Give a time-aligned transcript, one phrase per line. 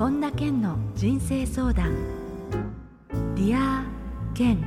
[0.00, 1.94] 本田健の人生相談。
[3.34, 4.58] Dear Ken。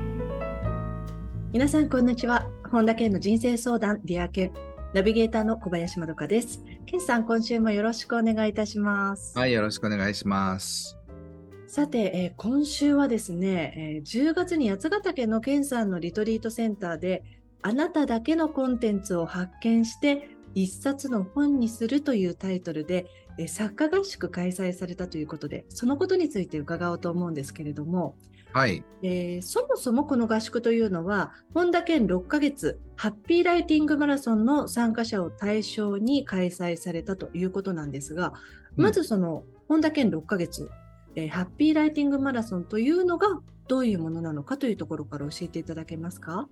[1.51, 2.47] 皆さんこんにちは。
[2.71, 4.53] 本田健の人生相談 Dear Ken。
[4.93, 6.63] ナビゲーターの小林まどかです。
[6.85, 9.35] 健さん今週もよろしくお願いいたします。
[9.35, 10.99] はいよろしくお願いします。
[11.65, 17.23] さて、えー、今週はですね、えー、10月に八ヶ岳の健さんのリトリートセンターで
[17.63, 28.15] あなただけのコンテンツを発見して一冊の本にするというタイトルでえ作家合宿開催されたということで、そのことについて伺おうと思うんですけれども、
[28.53, 38.33] はい、えー、そもそもこの合宿というのは、本田県6ヶ月ハッピーライティングマラソンの参加者を対象に開催されたということなんですが、
[38.75, 40.69] まずその本田県6ヶ月、
[41.15, 43.27] えー、ハッピーライティングマラソンというのが
[43.67, 46.47] どういうものなのかというところから教えていただけますか？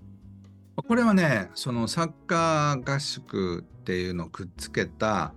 [0.75, 5.35] これはね、そのサッカー合宿っていうのをくっつけた、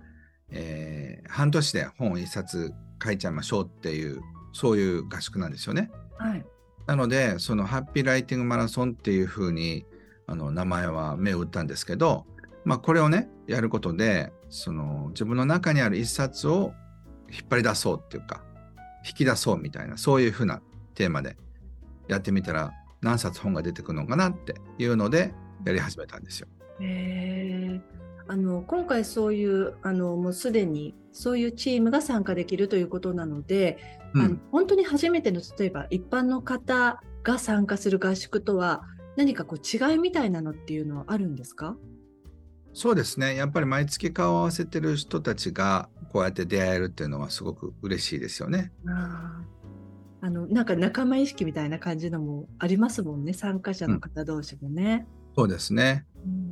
[0.55, 2.73] えー、半年で本を一冊
[3.03, 4.21] 書いちゃいましょうっていう
[4.53, 5.91] そういう合宿なんですよね。
[6.17, 6.45] はい、
[6.87, 9.85] なのでそのハッピーライティングマラソンっていうふうに
[10.27, 12.25] あの名前は目を打ったんですけど、
[12.63, 16.73] まあ、これをねやることでその自分の中にある一冊を
[17.29, 18.43] 引っ張り出そうっていうか
[19.05, 20.61] 引き出そうみたいなそういうふうな
[20.95, 21.35] テーマで
[22.07, 22.71] やってみたら
[23.01, 25.33] 何冊本が出てくるのかなっていうので
[25.65, 26.47] やり始めたんですよ。
[26.79, 27.34] へー
[28.27, 33.77] あの今回そういうあのもうすでにそういうチームが参加できるということなので、
[34.13, 38.83] うん、あの本当に初めての例えば一般の方が参加する合宿とは
[39.15, 41.77] 何かこう違いみたいなのっていうのはあるんですか？
[42.73, 43.35] そうですね。
[43.35, 48.73] やっぱり毎月顔を合わせてる人たちがこうやって出会えるっていうのはすごく嬉しいですよね。
[48.85, 53.31] あのなんか仲間意識みたいな感じのもありますもんね。
[53.31, 55.07] 参加者の方同士もね。
[55.29, 56.05] うん、そうですね。
[56.25, 56.44] うん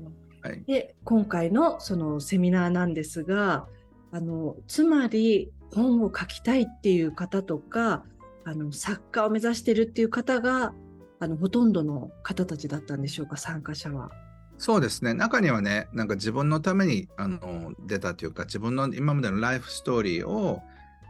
[0.43, 3.65] はい、で今回のそのセミナーなんですが
[4.11, 8.03] あのつまり本を書きたいっていう方とか
[8.43, 10.73] あの作家を目指してるっていう方が
[11.19, 14.11] あのほとんどの方たちだったんでしょうか参加者は。
[14.57, 20.61] そうですね中にはねなんか自分のためにあの出たというか自分の今までのライフストーリーを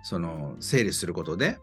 [0.04, 1.60] その整理することで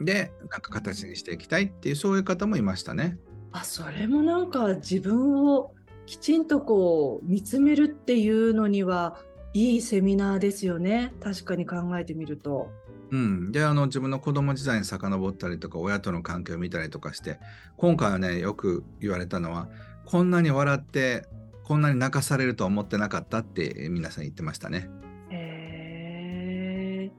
[0.00, 3.18] でなんか形にしていきたいっていうそういう方もいましたね。
[3.52, 5.74] あそれもなんか自分を
[6.10, 9.16] きちんとこう見つめるっていうのには
[9.52, 12.68] いいセミナーですよね確かに考えてみると。
[13.12, 17.38] うん、であの自分の子供時代に遡ったりとか親との関係を見たりとかして
[17.76, 19.68] 今回はねよく言われたのは
[20.04, 21.28] こんなに笑って
[21.62, 24.90] こんなに泣かされるとは思ってなかったって皆さん言ってましたね。
[25.30, 27.12] へ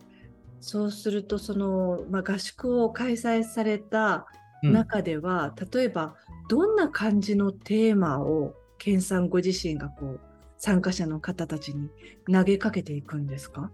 [0.59, 4.25] そうするとその、まあ、合宿を開催された
[4.61, 6.15] 中では、うん、例えば
[6.49, 10.19] どんな感じのテーマを健さんご自身がこう
[10.57, 11.91] 参加者の方たちに
[12.31, 13.69] 投げかけていくんですか？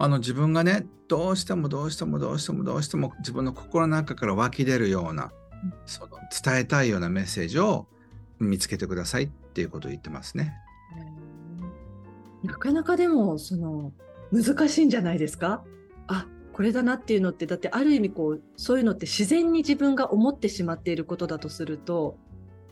[0.00, 5.32] あの自分がねどうしてもどうしてもどうしてもどうしても自分の心の中から湧き出るような、
[5.62, 6.08] うん、その
[6.44, 7.86] 伝えたいようなメッセージを
[8.40, 10.54] 見つけてくださいっていうことを言ってますね。
[12.42, 13.92] なかなかでもその
[14.32, 15.62] 難しいんじゃないですか？
[16.08, 22.18] あこれだなっていうのってだってある意味こうそういうのって自然に自分が思ってしまっていることだとすると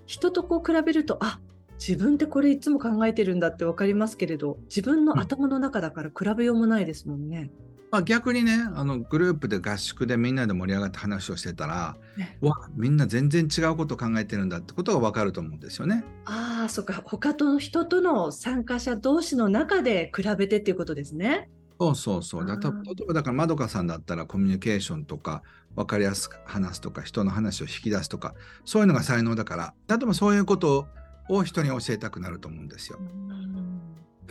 [0.08, 1.38] 人とこう比べるとあ
[1.78, 7.50] 自分ってこれいつも考えてるんだって分かりますけれど自分の頭の中だから比べようもないですもんね。
[7.90, 16.04] まあ、逆にねあのグループで合宿でみんなで盛り上がって話をしてたら、ね、わみんな全然違うことを考えてるんだってことが分かると思うんですよね。
[16.24, 21.50] ああそっか他と人との参加者同士の中で比べてっていうことですね。
[21.78, 22.46] そうそうそう。
[22.46, 25.42] だ例えばだからまどかさんだったらコミュニケーションとか
[25.76, 28.34] 分かりやすく話すとか人の話を引き出すとか
[28.64, 29.74] そういうのが才能だから。
[29.88, 30.88] 例えばそういうこと
[31.28, 32.98] を人に教えたくなると思うんですよ。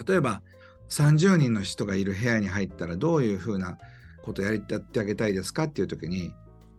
[0.05, 0.41] 例えば
[0.89, 3.77] 30人の人がいる部屋に入ったらどういうふうな
[4.23, 6.33] ことやりやってあげたいですかっていう時に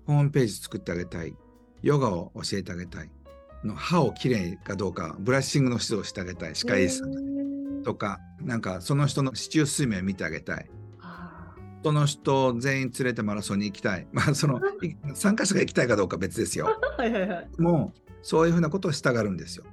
[0.07, 1.35] ホームページ作ってあげたい。
[1.83, 3.11] ヨガを教えてあげたい。
[3.65, 6.55] の歯をきれいかどうかブラッシングの指導をしてあげたい。
[6.55, 7.28] 歯科医師さん
[7.89, 10.69] とかなんかその人の市中睡眠を見てあげたい
[11.83, 14.07] その人全員連れてマラソンに行きたい。
[14.13, 14.61] まあ、その
[15.15, 16.79] 参加者が行きたいかどうか別ですよ。
[16.99, 17.49] はいはいはい。
[17.57, 19.65] もうそういうふうなことをしたがるんですよ。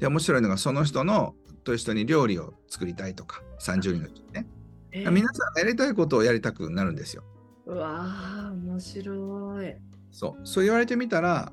[0.00, 4.48] で面白いのがその人のと一緒に料理を作りたいとか30人の人ね。
[4.90, 7.22] 皆さんやりたいことをやりたくなるんですよ。
[7.66, 9.76] うわー面白い。
[10.10, 11.52] そうそう言われてみたら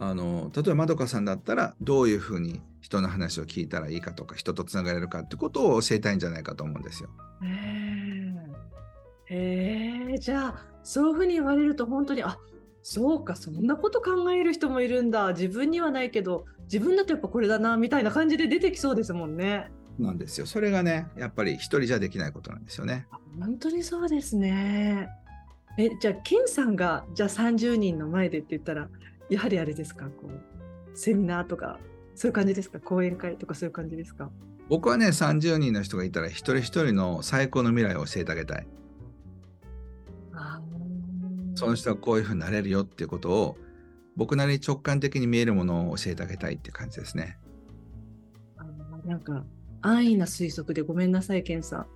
[0.00, 7.10] あの例えばまどかさんだったらどういうふうに人の話を聞いたらいいかとか人とつながれるかってことを教えたいんじゃないかと思うんですよ。
[9.26, 12.38] へえじゃあそういうふうに言われると本当にあ
[12.82, 19.70] そうかそんなこと考える人もいるんだ自分にはないけど自分だとやっぱこれだなみたいな感じで出てきそうですもんね。
[19.98, 20.46] なんですよ。
[20.46, 23.06] それがね、やっぱり一人じゃできないことなんですよね。
[23.40, 25.08] 本当にそうですね。
[25.76, 28.88] え、じゃあ、ケンさんが、じゃあ30人の前でって言ったら、
[29.30, 31.78] やはりあれですか、こう、セミナーとか、
[32.18, 34.28] そういう感じですか、講演会とかそういう感じですか？
[34.68, 38.66] 僕はね、30人の人がいたら、一人一人の最高の未来を教えてあげたい。
[40.34, 40.60] あ
[41.54, 43.56] その人はこういうふうになれるよっていうことを、
[44.16, 47.38] 僕なりに直感的に見えるものを教えてあげたいって感じですね。
[49.06, 49.44] なんか
[49.80, 51.86] 安易な推測でごめんなさい、ケンさん。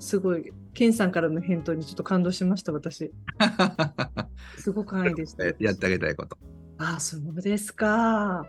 [0.00, 3.12] すごい、ケンさんからの返答にちょっと感動しました、私。
[4.58, 5.44] すごく安易でした。
[5.44, 6.36] やってあげたいこと。
[6.78, 8.44] ああ、そうですか。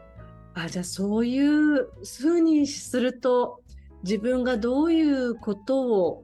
[0.54, 3.62] あじゃあそういうふうにすると
[4.04, 6.24] 自分がどういうことを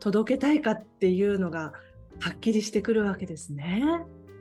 [0.00, 1.72] 届けたいかっていうのが
[2.20, 3.82] はっきりしてくるわけですね。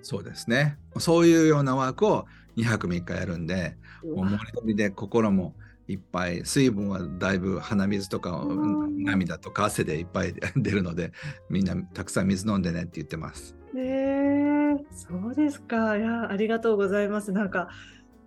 [0.01, 0.77] そうですね。
[0.97, 2.25] そういうようなワークを
[2.57, 5.53] 2泊3日やるんで、もう盛りりで心も
[5.87, 11.11] いっぱい、水分はだいぶ鼻水とかうん涙とか汗でいっぱい出るので、
[11.49, 13.55] みんなたくさん水飲んでねって言ってます。
[13.73, 14.51] ねえ
[14.91, 15.97] そうですか。
[15.97, 17.31] いや、ありがとうございます。
[17.31, 17.69] なんか、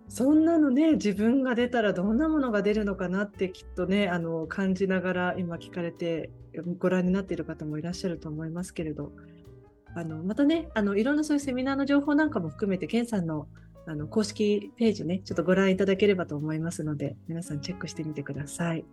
[0.07, 6.29] そんなのね、自分が出たらどんなものが出るのかなってきっとね、あの、感じながら今聞かれて
[6.77, 9.11] ご覧になっている方もいらっしゃると思いますけれど、
[9.95, 13.47] あの、またね、あの、いろんなそういうセミナーの情報なんかも含めて、ケンさんの
[13.87, 18.85] あの公式ページね、ちょっとご覧いただければと思いますので、皆さんチェックしてみてください。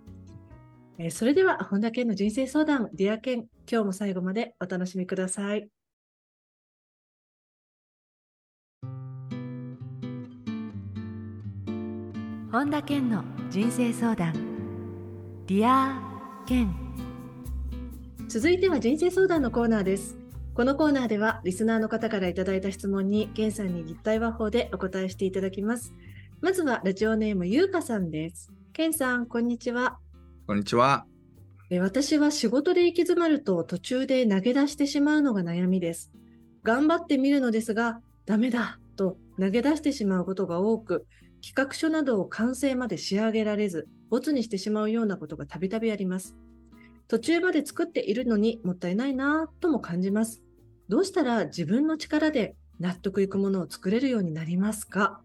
[0.98, 5.81] えーそれでは、本田健の人生相談、 Dear Ken、今日も最後までお楽しみください。
[12.52, 14.34] 本田健の人生相談
[15.46, 15.98] Dear
[16.44, 16.70] 健
[18.28, 20.19] 続いては人生相談のコーナーです。
[20.52, 25.94] このコーナーではリスナーの方からいただいた質問にケンさんに立体話法でお答えしていただきます。
[26.43, 28.52] まずはラジオネームゆうかさんです。
[28.75, 29.96] ケンさん、こんにちは。
[30.46, 31.06] こんにちは。
[31.70, 36.12] え私は仕事で行き詰まると途中で投げ出してしまうのが悩みです。
[36.64, 41.06] 頑張ってみるのですが、ダメだと投げ出してしまうことが多く、
[41.42, 46.36] 企画書などを完成まで仕上げられず、没にしてしまうようなことがたびたびあります。
[47.08, 50.42] 途中まで作っているのにもったいないなぁとも感じます。
[50.88, 55.20] どうしたら自分の力で納得いくものを作れるようになりますか？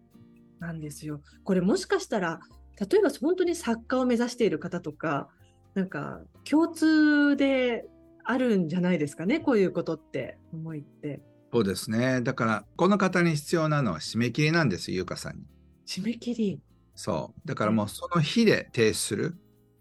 [0.58, 1.20] なんですよ。
[1.44, 2.40] これもしかしたら、
[2.78, 5.28] 例えば本当に作家を目指している方とか、
[5.74, 7.86] なんか共通で
[8.24, 11.20] あるんじゃないですかね、こういうことって思いって。
[11.52, 12.20] そうですね。
[12.22, 15.42] だから、この方に必要なのは締め切りなんです、ゆうかさんに。
[15.88, 16.60] 締め切り。
[16.94, 17.48] そう。
[17.48, 19.34] だからもうその日で提出する。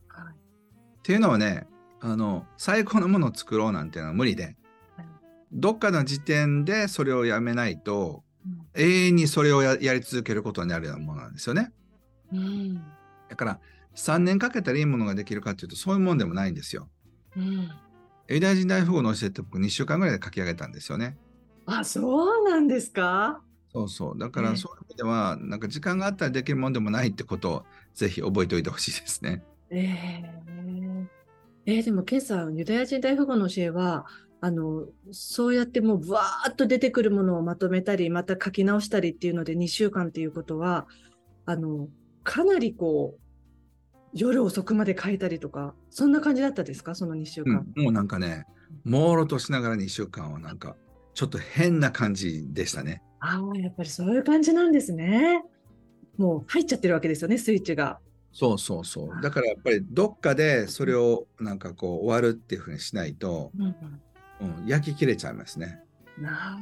[0.08, 1.68] はいっていうのはね、
[2.02, 4.56] あの、最高のものを作ろうなんていうのは無理で
[4.98, 5.08] はい、
[5.52, 11.72] どっかの時点でそれをやめないと、うん永遠にそれをややり続けることになるようなものなんですよね。
[12.32, 12.76] うん
[13.30, 13.60] だから、
[13.96, 16.90] 3年かけたらいいものができるかっていうと、そういうもんでもないんですよ。
[17.36, 17.70] うん
[18.30, 21.18] ユダヤ人大富豪の教えって僕2週間ぐらいで書き上げたんですよね。
[21.66, 23.42] あ、そうなんですか？
[23.78, 24.18] そうそう。
[24.18, 29.44] だかねらそういう意味では、なんか時間があったらできるもんでもないってことをぜひ覚えておいてほしいですね。
[29.70, 30.38] ええ
[31.66, 34.06] えーでも、ケンさん、ユダヤ人大富豪の教えは、
[34.40, 40.88] あの、そうやってもう、ぶわーっと出てくるものをまとめたり、また書き直したりっていうので、2週間っていうことは、
[41.46, 41.90] あの、
[42.24, 43.22] かなりこう、
[44.14, 47.68] 夜遅くまで書いたりとか、そんな感じだったですか、その2週間。
[47.76, 48.46] うん、もうなんかね、
[48.86, 50.78] 朦朧としながら2週間はなんか、
[51.14, 53.02] ちょっと変な感じでしたね。
[53.20, 55.44] ああ、やっぱりそういう感じなんですね。
[56.18, 58.00] もう入っちゃってるわけですよね、スイッチが。
[58.32, 59.22] そうそうそう。
[59.22, 63.76] だからやっぱりどっかでそれをなんかこう終わるっていうふうにしないと、うん
[64.42, 65.80] うん、焼き切れちゃいますね。
[66.24, 66.58] あ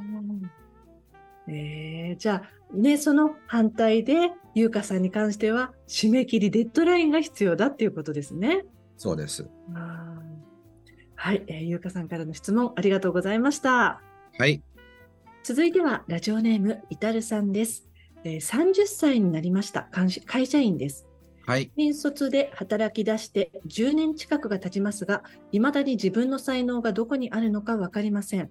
[1.48, 8.66] ーえーじゃあ、ね、その反対で、優香さんに関しては、締め切り、デッドラインが必要だっていうことですね。
[8.98, 9.48] そうです。
[11.16, 14.02] はい、えー、優香さんからの質問ありがとうございました。
[14.38, 14.64] はい。
[15.48, 17.88] 続いては、ラジオネーム、イタルさんです。
[18.24, 19.84] えー30歳になりました。
[19.92, 21.06] 会社会社員です。
[21.46, 21.72] はい。
[21.78, 25.22] 新卒で働き出して10年近くが経ちますが、
[25.52, 28.50] 未だに自分の才能がどこにあるのか分かりません。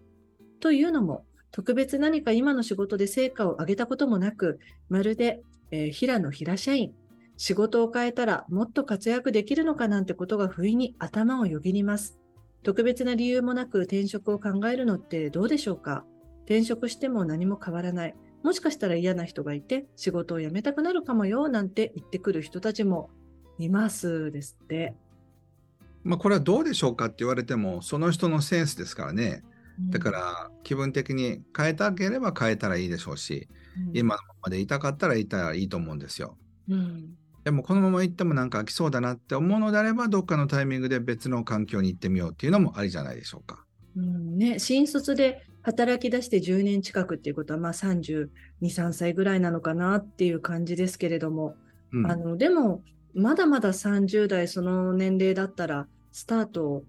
[0.61, 6.95] というのも、特別何か今の仕事で成果を上げたこともなく、まるで、えー平野平社員、
[7.37, 12.21] 仕事を変えたらもっと活躍できるのかなんてことが不意に頭をよぎります。
[12.63, 16.05] 特別な理由もなく転職を考えるのってどうでしょうか？
[16.45, 18.15] 転職しても何も変わらない。
[18.43, 23.09] もしかしたら嫌な人がいて仕事を辞めたくなるかもよなんて言ってくる人たちも
[23.59, 24.95] いますですって。
[26.03, 29.43] まあこれはどうでしょうかって言われても、その人のセンスですからね。
[29.91, 33.49] だから気分的に変えたければ変えたらいいでしょうし、
[33.89, 36.37] うん、今のままでいたかったらいたらいいと思うんですよ。
[36.69, 43.65] うん、でもこのまま行ってもなんか飽きそうだなって思うのであればどっかのタイミングで別の環境に行ってみようっていうのもありじゃないでしょうか。
[43.97, 48.29] うんね、新卒で働き出して10年近くっていうことは、まあ、32、
[48.61, 51.57] 3歳ぐらいなのかなっていう感じですけれども、
[51.93, 52.83] うんあのでも、
[53.15, 56.85] まだまだ30代その年齢だったら、スタート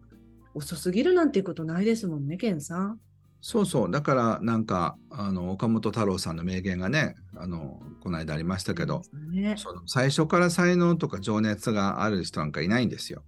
[0.53, 2.99] 遅すぎるなんていうことないですもんね、ケンさん。
[3.39, 13.21] そうそうだからなんかあの岡本太郎さんの名言がねあのこの間ありましたけど、ねその最初から才能とか情熱がある人なんかいないんですよ。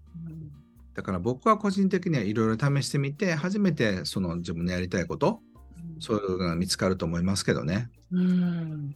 [0.97, 5.41] うんだから僕は個人的にはいろいろ試してみて初めてその自分のやりたいこと
[5.99, 7.91] そういうのが見つかると思いますけどね。
[8.11, 8.95] うん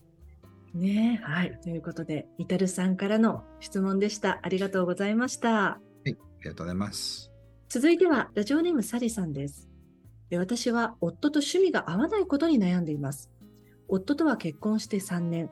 [0.74, 1.60] ねはい。
[1.62, 4.40] ということで、イタルさんからの質問でした。
[4.42, 5.50] ありがとうございました。
[5.50, 7.32] はい、ありがとうございます。
[7.70, 9.68] 続いては、ラジオネームサリさんです。
[10.30, 13.30] で私は夫と趣味が合わないことに悩んでいます。
[13.90, 15.50] 夫とは結婚して3年。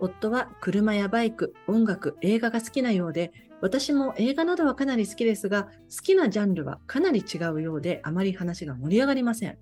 [0.00, 9.58] 夫は車やバイク、音楽、映画が好きなようで、私も映画などはかなり好きですが、好きなジャンルはかなり違うようで、あまり話が盛り上がりません。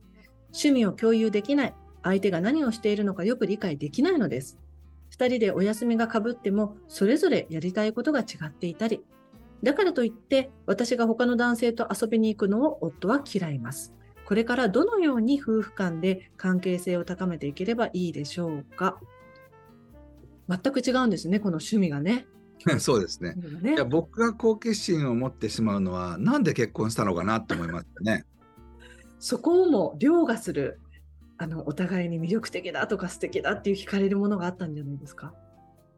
[0.49, 4.59] 趣味を共有できない、相手が何をしているのかよく理解できないのです。
[5.11, 9.03] 二人でお休みがかぶっても、それぞれやりたいことが違っていたり、
[9.63, 13.95] だからといって、私が他の男性と遊びに行くのを夫は嫌います。
[14.27, 19.01] これからどのように夫婦間で関係性を高めていければいいでしょうか。
[20.49, 22.27] 全く違うんですね、この趣味がね。
[22.79, 23.35] そうですね。
[23.63, 28.25] ねいや僕が好奇心を持ってしまうのはなんで結婚したのかなと思いますね。
[29.19, 30.81] そこをも凌駕する、
[31.39, 35.35] あの、お互いに魅力的だとか素敵だっていう惹かれるものがあったんじゃないですか。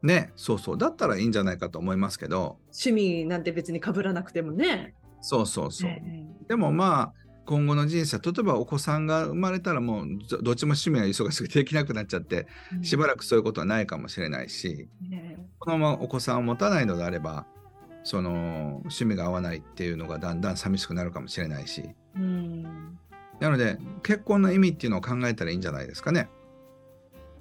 [0.01, 4.95] ねそうそうだったらいいんじゃないかと思いますけど趣味なんて別に被らなくてもね。
[5.21, 5.89] そうそうそう。
[5.89, 6.01] え
[6.47, 7.13] でもまあ
[7.49, 12.45] 今後の人生例えばお子さんが生まれたらもうどどっちも趣味が忙しくてできなくなっちゃって
[12.79, 15.35] えしばらくそういうことはないかもしれないしね。
[15.57, 17.47] このままお子さんを持たないのであれば
[18.03, 21.89] その趣味が合わないっていうのがだんだん寂しくなるかもしれないし。
[22.15, 22.63] うん。
[23.39, 26.29] なので結婚の意味っていうのを考えたらいいんじゃないですかね。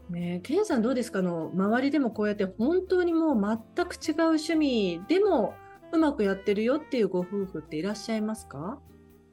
[0.09, 1.19] ねえ、ケンさんどうですか？
[1.19, 5.53] あの周りでもこうやって本当にもう全く違う趣味でも
[5.93, 8.79] うまくやってるよっていうご夫婦っていらっしゃいますか？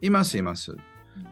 [0.05, 0.75] いますいます。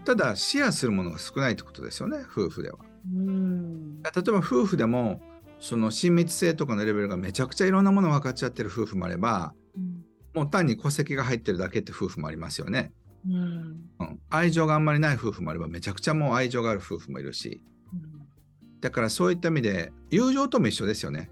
[0.06, 2.80] ただシェアするものが少ないってことですよね夫婦では。
[3.14, 4.02] うん。
[4.02, 5.22] 例えば夫婦でも
[5.60, 10.04] その親密性とかのレベルがめちゃくちゃいろんなもの分かっちゃってる夫婦もあればうん。
[10.34, 12.92] もう単に戸籍が入ってるだけって夫婦もありますよね。
[13.28, 13.34] うん。
[14.00, 17.64] うん、愛情があんまりない夫婦もあればめちゃくちゃもう愛情がある夫婦もいるし。
[18.82, 21.30] だからそういった意味で友情とも一緒ですよね。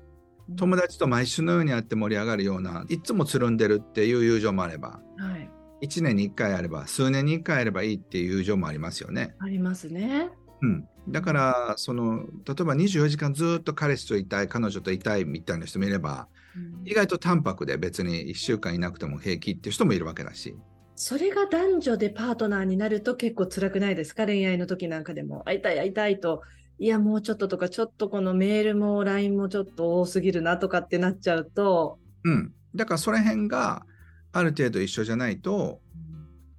[0.49, 0.55] うん。
[0.55, 5.01] 友達と毎週のように会って盛り上がるようないつもつるんでるっていう友情もあれば。
[5.17, 5.40] はい
[5.81, 9.35] 1年に1回あれば数年に1回あればいいっていう友情もありますよね。
[9.39, 10.29] ありますね。
[10.61, 16.87] うん、だからその例えば24時間ずっと彼氏といたい彼女といたいみたいな人もいればうん。
[16.87, 20.55] 意外と淡白で別に1週間いなくても平気っていう人もいるわけだし。
[20.95, 24.25] それが男女でパートナーになると結構辛くないですか？
[24.25, 25.41] 恋愛の時なんかでも。
[25.45, 26.43] 会いたい会いたいと。
[26.77, 33.85] いやもうちょっととかちょっとこのメールも LINE もちょっと多すぎるなとかってなっちゃうと、うん、だからその辺が
[34.33, 35.81] ある程度一緒じゃないと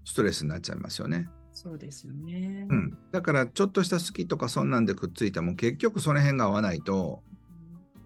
[0.05, 1.29] ストレスになっちゃいますよね。
[1.53, 2.67] そうですよね。
[2.69, 7.23] うん、だからちょっとした好きとかそんなんでくっついても結局その辺が合わないと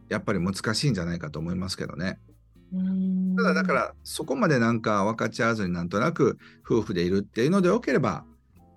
[0.08, 2.18] やっぱり難しいんじゃないかと思いますけどね。
[2.72, 8.24] うんただだからそこまでなんか分かち合わずになんとなく夫婦でいるっていうのでよければ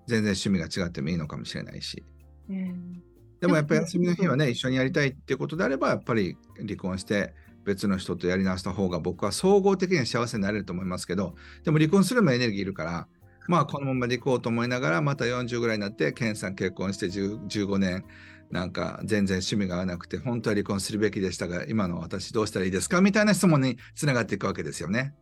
[0.06, 2.04] 全然趣味が違ってもいいのかもしれないし
[2.48, 3.02] うん
[3.40, 13.08] でもやっぱり休みの日はね一緒にやりたいっていうことであればやっぱり離婚して別の人とやり直した方が僕は総合的には幸せになれると思いますけどでも離婚するのもエネルギーいるから
[13.48, 18.04] まあこのままでいこうと思いながらまた40ぐらいになって健さん結婚して10 15年
[18.50, 25.14] なんか全然趣味が合わなくて本当は離婚するべきでしたが今の私どうしたらいいですかみたいな質問につながっていくわけですよね。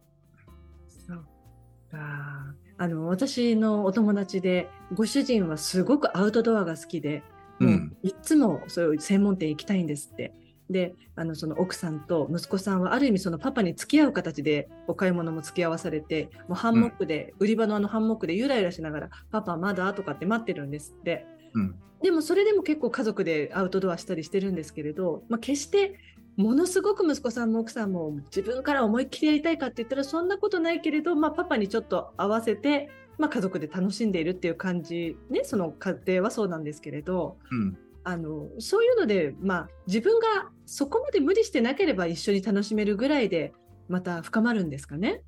[1.06, 1.18] そう
[1.90, 7.22] かあの私のお友達でご主人はすごくアウトドアが好きで、
[7.58, 10.32] もうんういつもそういう専門店行きたいんですって。
[10.70, 21.26] であのその奥さんと息子さんはある意味そのパパに付き合う形でお買い物も付き合わされてもうハンモックで、売り場のあのハンモックでゆらゆらしながら「パパまだ?」とかって待ってるんですって。
[21.54, 25.98] うんでもそれでも結構家族でアウトドアしたりしてるんですけれど、まあ、決して
[26.36, 37.76] ものすごく息子さんも奥さんも自分から思いっきりやりたいかって言ったらそんなことないけれど、まあ、パパにちょっと合わせて、まあ、家族で楽しんでいるっていう感じねその家庭はそうなんですけれどうん
[38.10, 43.52] あのそういうので、まあ、自分がそこまで無理してなければ一緒に楽しめるぐらいで
[43.86, 45.20] また深まるんですかね？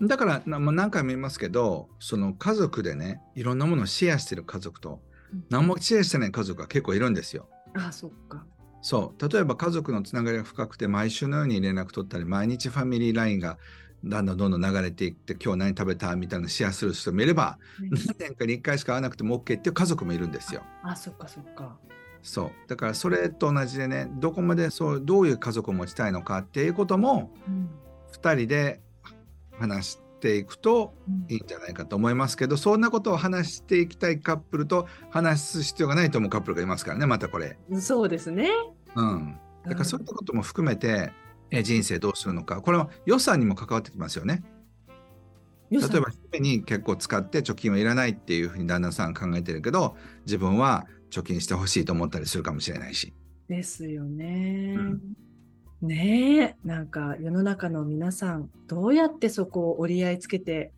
[0.00, 5.02] だからなもう何回も言いますけどその家族でねいろんなものをシェアしてる家族と
[5.50, 7.48] 何もシェアしてない家族が結構いるんですよ。
[7.76, 8.46] ああそっか。
[8.80, 13.58] そう例えば家族のつながりが深くて毎週のように連絡取ったり毎日ファミリー LINE が
[14.04, 20.62] だんだんどんどん流れていって今日何食べたみたいなのシェアする人もいれば、何年かに1回しか会わなくても OK っていう家族もいるんですよ。
[20.82, 21.76] あそっかそっか。
[22.22, 27.70] そうだからそれと同じでねどこまでそうどういう家族を持ちたいのかっていうこともうん
[28.12, 28.80] 2人で
[29.58, 30.92] 話していくと
[31.28, 37.56] いいんじゃないかと思いますけどそんなことを話していきたいカップルと話す必要がないと思うカップルがいますからねまたこれ。
[37.70, 38.50] うんそうですね。
[38.94, 41.12] うん、だからそういったことも含めて、え
[41.62, 44.42] 人生どうするのかこれは予算にも関わってきますよね。
[45.70, 53.12] 例えば姫に結構使って貯金はいらないっていうふうに旦那さん考えてるけど自分は貯金してほしいと思ったりするかもしれないし。
[53.48, 54.74] ですよね。
[54.78, 55.00] うん
[55.82, 60.72] ねえ、なんか世の中の皆さん、どうやってそこを折り合いつけて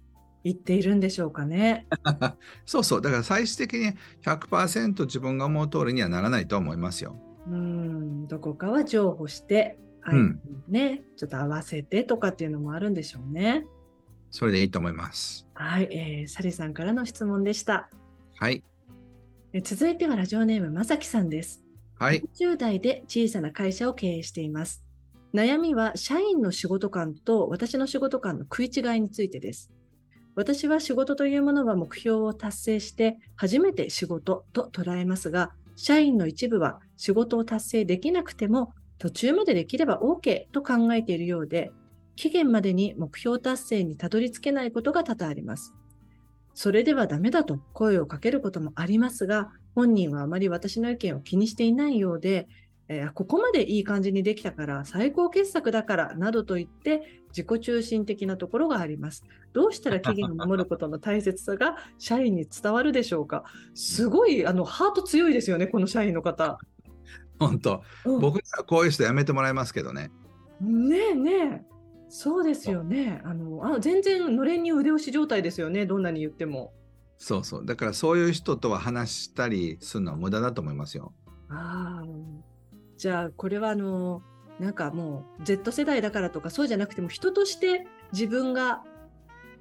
[0.45, 1.87] いっているんでしょうかね。
[2.67, 7.17] そうそうだから最終的に100%自分が思う通りにはならないと思いますよ。
[7.49, 10.37] うん、どこかは譲歩して、相手に
[10.69, 13.65] ね、ちょっと合わせてとかっていうのもあるんでしょうね。
[14.31, 15.47] それでいいと思います。
[15.55, 17.91] はい、えー、サリさんからの質問でした。
[18.39, 18.65] はい。
[19.53, 21.63] え続いてはラジオネームまさきさんです。
[21.99, 22.23] はい。
[22.39, 24.83] 40代で小さな会社を経営しています。
[25.35, 29.71] 悩みは社員の仕事観と私の仕事観の食い違いについてです。
[30.35, 41.73] 私は仕事というものは目標を達成して初めて仕事と捉えますが、社員の一部は仕事を達成できなくても途中までできれば OK と考えているようで、
[42.15, 45.75] 期限までに目標達成にたどり着けないことが多々あります。
[46.55, 52.47] それではダメだと声をかけることもありますが、本人はあまり私の意見を気にしていないようで、
[52.87, 59.25] えーここまでいい感じにできたから最高傑作だからなどと言って自己中心的なところがあります。
[59.53, 63.43] どうしたら期限を守ることの大切さが社員に伝わるでしょうか
[63.75, 66.61] すごいあのハート強いですよね、この社員の方。
[67.49, 70.11] 本当うん僕はこういう人やめてもらいますけどね。
[70.61, 71.63] ねえねえ、
[72.09, 73.21] そうですよね。
[73.25, 76.73] あのあ全然のれんに腕押し状態ですよね、どんなに言っても。
[77.19, 77.67] そうそう。
[77.67, 81.13] だからそういう人とは話したりするのは無駄だと思いますよ。
[81.49, 82.07] ああ、
[82.97, 84.23] じゃあこれはあの
[84.59, 88.83] なんかもう Z 世代だからとかそうじゃなくても人として自分が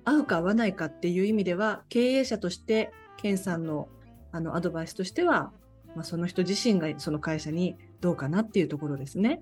[0.05, 3.87] 合うか合わないかっていう意味では経営者としてケンさんの
[4.31, 5.51] あのアドバイスとしては、
[5.95, 9.41] まあ、その人自身がその会社にどうかなっていうところですね。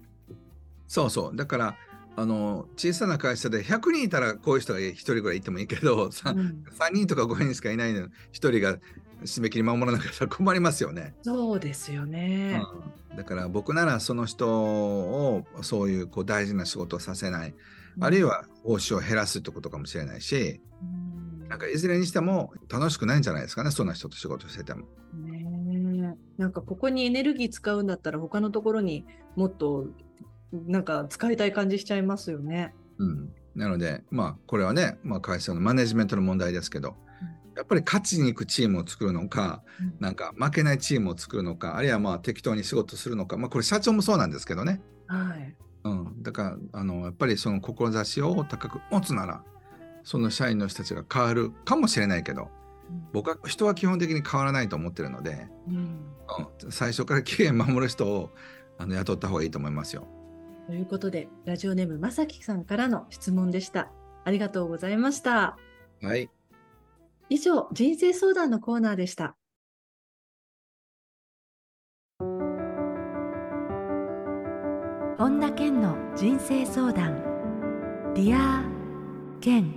[0.88, 1.36] そうそう。
[1.36, 1.76] だから、
[2.16, 8.78] あの、小さな会社で100人いたらこういう人が1人ぐらいいてもいいけど、さうん3人とか5人しかいないのに1人が
[9.24, 11.16] 締め切り守らなかったら困りますよね。
[11.22, 12.62] そうですよね。
[13.12, 17.54] うん、だから僕ならその人をそういうこう大事な仕事をさせない、
[18.00, 20.62] あるいは報酬を減らすってことかもしれないし、
[21.42, 24.82] うん、なんかいずれにしても楽しくないんじゃないですかね、そんな人と仕事してても。
[24.82, 24.86] ね
[25.29, 25.29] え
[26.40, 29.88] なんかここにエネルギー使うんだったら他のところにもっと
[30.52, 32.74] なんか使いたい感じしちゃいますよね。
[32.98, 36.96] うん、なので、まあ、これはね、まあ、会社のマネジメントの問題ですけど、
[37.58, 39.62] やっぱり勝ちに行くチームを作るのか、
[40.00, 44.82] なんか負けないチームを作るのか、あるいはまあ適当に仕事するのか、まあ、これ社長もそうなんですけどね。
[45.08, 45.56] はい。
[45.84, 49.44] うん、だからあのやっぱりその志を高く持つなら
[50.04, 52.50] その社員の人たちが変わるかもしれないけど
[53.14, 56.00] 僕は人は基本的に変わらないと思ってるので、うん、うん、
[56.70, 58.32] 最初から期限守る人を
[58.78, 60.08] あの雇った方がいいと思いますよ。
[60.68, 63.92] ということでラジオネームまさきさんからの質問でした。
[64.24, 65.58] ありがとうございました。
[66.02, 66.30] はい、
[67.30, 69.36] 以上人生相談のコーナーでした。
[75.18, 79.74] 本田健の人生相談 Dear Ken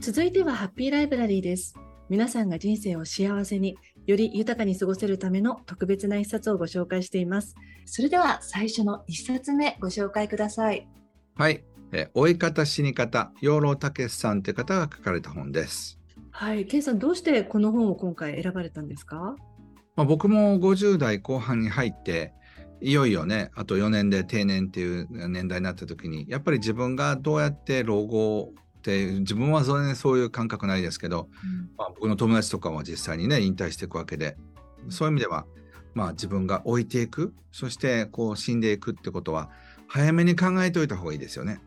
[0.00, 1.76] 続いてはハッピーライブラリーです。
[2.12, 7.54] 皆さんが人生を幸せにより豊かに過ごせるための特別な一冊をご紹介しています。
[7.86, 10.86] それでは最初の一冊目ご紹介ください。
[11.36, 15.98] はいえ追い方死に方養老孟さんという方が書かれた本です。
[16.32, 19.34] はい、ケンさんどうしてこの本を今回選ばれたんですか？
[19.96, 22.34] まあ、僕も50代後半に入って
[22.82, 31.28] いよいよねあと4年で定年っていう年代になった時にやっぱり自分がどうやって老後って自分はそれ、そういう感覚ないですけど、
[31.78, 34.36] まあ、僕の友達とかは実際にね引退していくわけで
[34.88, 35.46] そういう意味では、
[35.94, 39.50] まあ、自分が置いていくそしてこう死んでいくってことは
[39.86, 41.60] 早めに考えておいた方がいいですよね。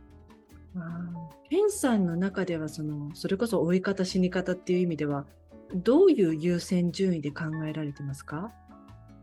[1.49, 5.25] ケンさんの中ではそのそれこそ追い方死に方っていう意味では
[5.73, 8.51] どういう優先順位で考えられてますか？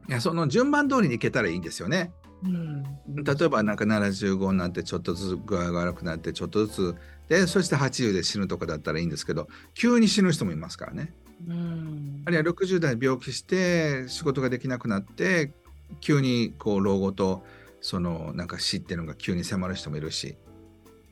[0.09, 2.13] いやその順番通りにいけたらいいんですよね。
[2.45, 3.25] うん。
[3.25, 6.97] 例えばなんか75になってちょっとずつ具合が悪くなってちょっとずつ
[7.29, 11.13] でそして80で死ぬとかだったらいいんですけど急に死ぬ人もいますからね。
[11.47, 12.23] うん。
[12.27, 15.53] あるいは60代病気して仕事ができなくなって
[16.01, 17.45] 急にこう老後と
[17.81, 20.37] そのなんか死っていうのが急に迫る人もいるし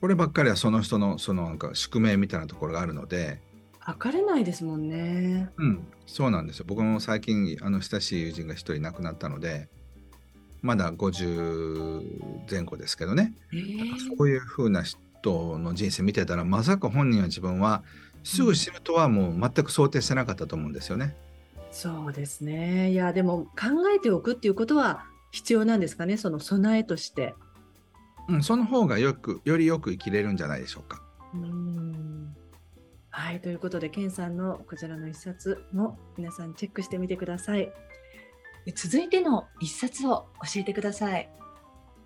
[0.00, 3.40] こればっかりはその人のそのなんか宿命みたいなところがあるので、
[3.80, 5.50] 測れないですもんね。
[5.58, 6.64] うん、そうなんですよ。
[6.66, 9.68] 僕も最近あの親しい友人が一人亡くなったので
[10.62, 17.82] まだ50前後ですけどねえーそういう風な人の人生見てたらまさか本人は自分は
[18.24, 21.16] すぐ死ぬとはもう全く想定してなかったと思うんですよね。
[21.70, 22.90] そうですね。
[22.90, 27.34] いや、でも考えておくっていうことは必要なんですかね、その備えとして。
[28.28, 31.02] うん、その方がよくよりよく生きれるんじゃないでしょうか。
[31.34, 32.34] うん
[33.10, 37.72] はい、ということで、ケンさんのこちらの一冊も皆さんチェックしてみてください。
[38.66, 41.30] え続いての一冊を教えてください。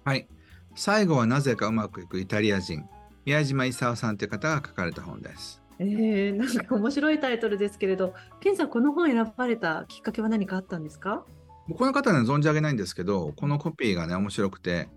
[0.05, 0.29] はい。
[0.75, 2.85] 最後はなぜかうまくいくイタリア人
[3.25, 5.63] 宮島勲さんという方が書かれた本です。
[5.79, 11.25] えー、なんか面白いタイトルですけれど、ケンさん、この本選ばれたきっかけは何かあったんですか？
[11.77, 14.91] この方には存じ上げないんですけどこのコピーがね面白くて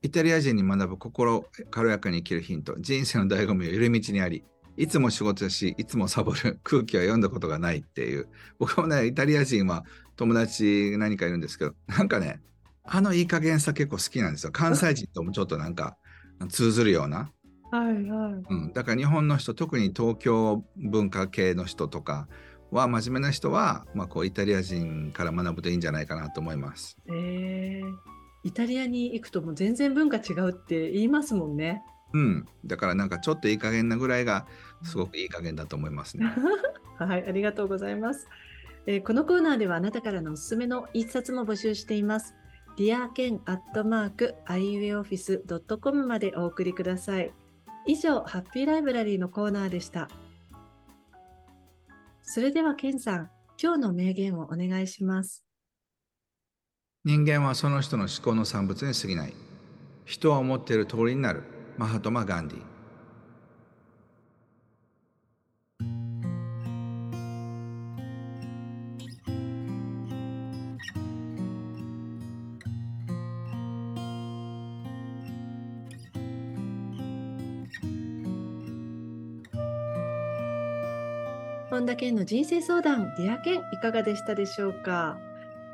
[0.00, 4.42] イタリア人に学ぶ心軽やかに生きるヒント人生の醍醐味は寄り道にあり
[4.78, 9.84] いつも仕事しいつもサボる空気は読んだことがないっていう僕もねイタリア人は
[10.20, 12.42] 友達何かいるんですけどなんかね
[12.84, 15.96] あのいい加減さ結構好きなんですよ関西人ともちょっとなんか
[16.50, 17.32] 通ずるような、
[17.70, 18.32] はいはい。
[18.50, 22.28] うん、だから日本の人特に東京文化系の人とか
[22.70, 26.98] は真面目な人は、まあ、こうイタリア人から学ぶといいんじゃないかなと思います。
[27.08, 27.82] えー、
[28.44, 31.82] イタリアに行くともう全然文化違うって言いますもんね。
[32.12, 34.46] うん、だからなんかちょっといい加減なぐらいが
[34.82, 36.26] すごくいい加減だと思いますね。
[36.98, 38.28] はい、ありがとうございます。
[38.86, 42.34] えーこのコーナーではあなたからのおすすめの一冊も募集しています。
[42.76, 47.32] ディアケンアットマーク iueoffice.com までお送りください。
[47.86, 50.08] 以上、ハッピーライブラリーのコーナーでした。
[52.22, 55.44] それでは、ケンさん、今日の名言をお願いします。
[57.04, 59.34] 人間はその人の思考の産物に過ぎない。
[60.04, 61.42] 人は思っている通りになる。
[61.76, 62.69] マハトマ・ガンディ。
[81.80, 85.18] 本田健の人生相談、 Dear Ken いかがでしたでしょうか、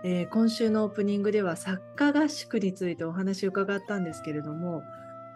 [0.05, 4.85] えー今週のオープニングでは作家合宿についてお話を伺ったんですけれども、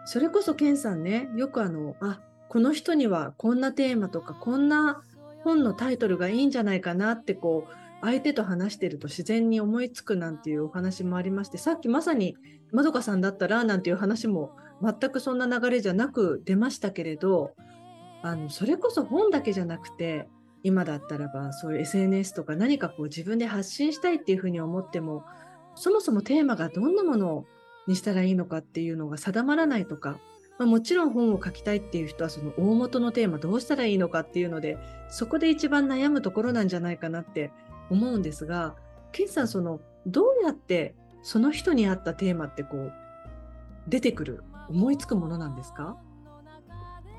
[0.05, 5.03] それこそ健さんね、よくあの、あ、この人にはこんなテーマとか、こんな
[5.43, 12.37] 本のタイトルがいいんじゃないかなってこう、相手と話してると自然に思いつくなんていうお話もありまして、さっきまさに
[12.71, 17.55] まどかさんだったらなんていう話も全くそんな流れじゃなく出ましたけれど、
[18.23, 20.29] あの、それこそ本だけじゃなくて、
[20.63, 25.23] 今だったらばそういう SNS とか何かこう自分で発信したいっていうふうに思っても
[25.75, 27.45] そもそもテーマがどんなもの
[27.87, 30.19] にしたらいいのかっていうのが定まらないとか、
[30.59, 34.77] まあ、もちろん本を書きたいっていう人はその大元のテーマどうしたらいいのかっていうので
[35.09, 37.51] そこで一番悩むところなんじゃないかなって
[37.89, 38.75] 思うんですが
[39.11, 42.93] ケンさんそのどうやってその人に合ったテーマってこう
[43.87, 45.97] 出てくる思いつくものなんですか？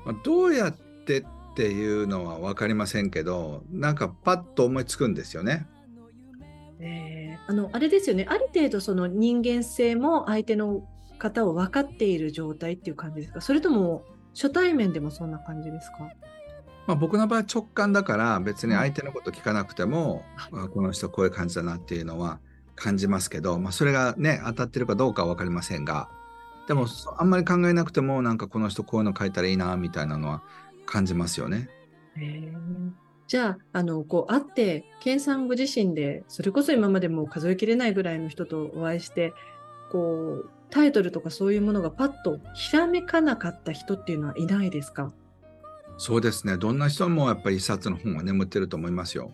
[0.05, 0.73] まあどうやっ
[1.05, 5.67] てっていうのは分かりませんけど、なんかパッと思いつくんですよね。
[6.79, 8.25] えーあのあれですよね。
[8.29, 10.87] ある程度その人間性も相手の
[11.19, 13.41] 方を分かっている状態っていう感じですか？
[13.41, 16.09] それとも初対面でもそんな感じですか？
[16.87, 22.39] まあ、僕の場合直感だから別に相手のこと聞かなくても、あこの人こういう感じだなっていうのは
[22.75, 26.09] 感じますけど、まあ、それがね当たってるかどうかは分かりませんが
[26.67, 30.43] でもそあんまり考えなくてもなんかこの人こういうの書いたらいいなみたいなのは
[30.85, 31.69] 感じますよね。
[33.27, 39.33] じゃああのこう会って健さんご自身でそれこそ今までもう数えきれないぐらいの人とお会いして
[39.91, 45.11] こうタイトルとかそういうものがパッとひらめかなかった人っていうのはいないですか？
[45.97, 49.33] そうですねどんな人もやっぱり一冊の本は眠ってると思いますよ。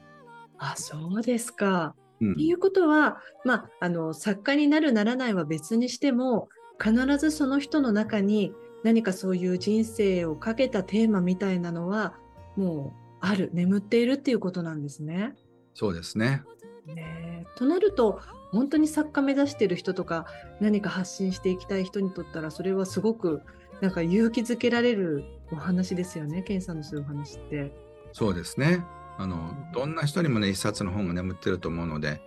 [0.58, 1.96] あそうですか。
[2.22, 8.52] うんっていうことは、まあ、あの作家になるならないは別にしても必ずその人の中に
[8.84, 12.16] 何かそういう人生をかけたテーマみたいなのは
[12.56, 15.36] もうある眠っているっていうことなんですね。
[15.74, 16.44] そうですね。
[16.86, 18.20] ねえとなると
[18.52, 20.26] 本当に作家目指してる人とか
[20.60, 23.42] 何か発信していきたい人にとったらそれはすごく
[23.82, 27.72] なんか勇気づけられるお話ですよね健さんのそういうお話って。
[28.14, 28.84] そうですね。
[29.18, 32.22] あのどんな人にもね一冊の本が眠ってると思うので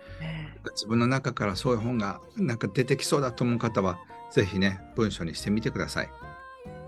[0.73, 3.99] 自分の中からそういう本がなんか出てきそうだと思う方は
[4.31, 6.09] ぜひね文章にしてみてください。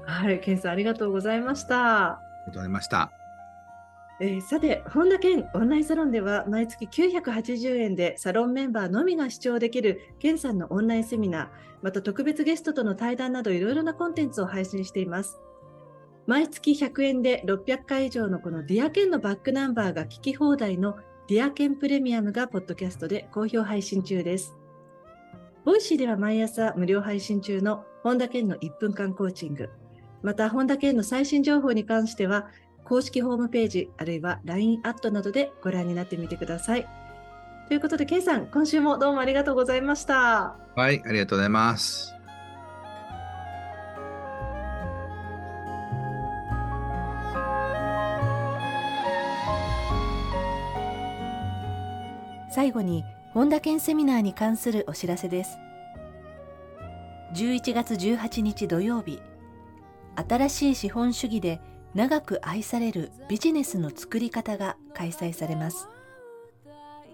[0.06, 2.06] はい、ケンさんありがとうございました。
[2.06, 3.12] ありがとうございました。
[4.22, 11.48] えー、さて、本田健オンラインサロンでは毎月980円でサロンメンバーのみが視聴できる健さんのオンラインセミナー、
[11.82, 15.40] また特別ゲストとの対談などいろいろなコンテンツを配信しています。
[16.28, 24.56] 毎月100円で600回以上のこのディアケンのバックナンバーが聞き放題のディアケンプレミアムがポッドキャストで好評配信中です。
[25.66, 29.70] ボイシーでは毎朝無料配信中の本田健の1分間コーチング、
[30.26, 32.48] また本田健の最新情報に関しては
[32.84, 36.88] 公式ホームページ、あるいは LINE アットなどでご覧になってみてください。
[37.68, 40.56] ということで、ケイさん、今週もどうもありがとうございました。
[40.76, 42.12] はい、ありがとうございます。
[52.50, 55.60] 最後に本田健セミナーに関するお知らせです
[57.34, 59.20] 11月18日土曜日
[60.16, 61.60] 新しい資本主義で
[61.94, 65.88] 長く愛されるビジネスの作り方が開催されます。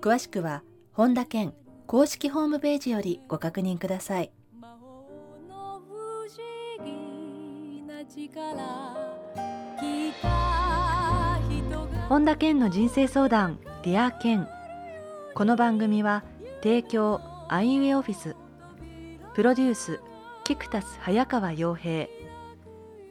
[0.02, 1.54] 詳しくは本田健
[1.86, 4.32] 公式ホームページよりご確認ください。
[12.10, 14.48] 本田健の人生相談 Dear 健。
[15.34, 16.24] この番組は
[16.64, 18.36] 提供アイウェイオフィス。
[19.34, 20.02] プロデュース
[20.44, 22.08] キクタス早川洋平。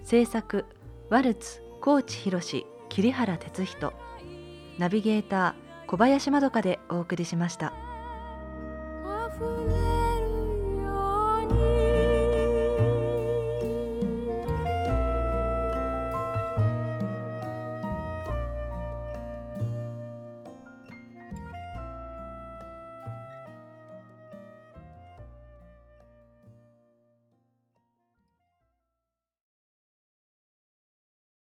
[0.05, 0.65] 制作
[1.09, 2.41] ワルツ高知博
[2.89, 3.93] 桐原哲人
[4.79, 7.73] ナビゲーター小林まどかでお送りしました。